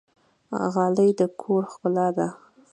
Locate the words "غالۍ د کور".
0.73-1.63